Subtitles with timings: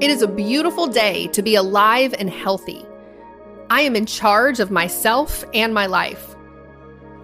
[0.00, 2.86] It is a beautiful day to be alive and healthy.
[3.68, 6.34] I am in charge of myself and my life.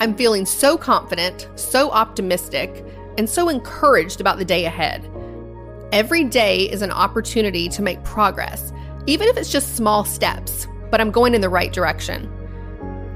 [0.00, 2.82] I'm feeling so confident, so optimistic,
[3.18, 5.06] and so encouraged about the day ahead.
[5.92, 8.72] Every day is an opportunity to make progress,
[9.06, 12.26] even if it's just small steps, but I'm going in the right direction.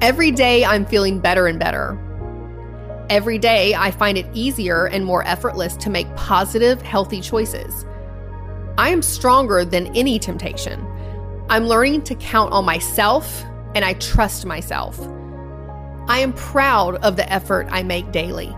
[0.02, 1.98] Every day I'm feeling better and better.
[3.08, 7.86] Every day I find it easier and more effortless to make positive, healthy choices.
[8.78, 10.86] I am stronger than any temptation.
[11.48, 13.42] I'm learning to count on myself
[13.74, 15.00] and I trust myself.
[16.08, 18.54] I am proud of the effort I make daily.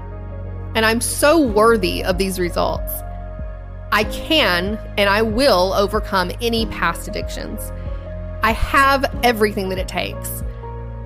[0.75, 2.93] And I'm so worthy of these results.
[3.93, 7.73] I can and I will overcome any past addictions.
[8.43, 10.43] I have everything that it takes.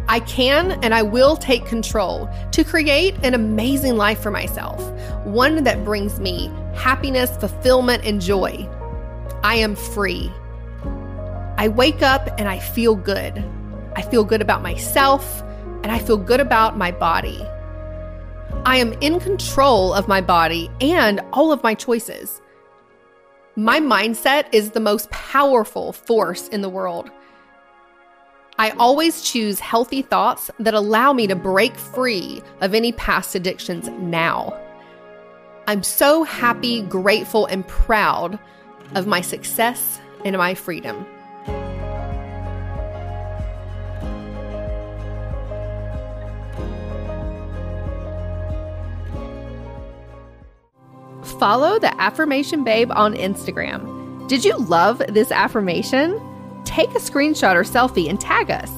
[0.08, 4.80] I can and I will take control to create an amazing life for myself,
[5.24, 8.68] one that brings me happiness, fulfillment, and joy.
[9.44, 10.30] I am free.
[11.58, 13.44] I wake up and I feel good.
[13.96, 15.42] I feel good about myself
[15.82, 17.44] and I feel good about my body.
[18.64, 22.40] I am in control of my body and all of my choices.
[23.56, 27.10] My mindset is the most powerful force in the world.
[28.58, 33.88] I always choose healthy thoughts that allow me to break free of any past addictions
[34.00, 34.56] now.
[35.66, 38.38] I'm so happy, grateful, and proud
[38.94, 41.06] of my success and my freedom.
[51.38, 54.28] Follow the Affirmation Babe on Instagram.
[54.28, 56.20] Did you love this affirmation?
[56.64, 58.70] Take a screenshot or selfie and tag us.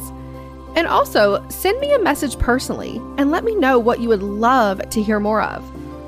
[0.74, 4.80] And also, send me a message personally and let me know what you would love
[4.90, 5.62] to hear more of.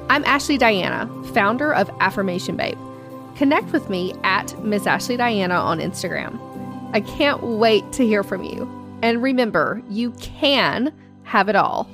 [0.09, 2.79] I'm Ashley Diana, founder of Affirmation Babe.
[3.37, 6.41] Connect with me at Miss Ashley Diana on Instagram.
[6.95, 8.67] I can't wait to hear from you.
[9.03, 10.91] And remember, you can
[11.25, 11.87] have it all.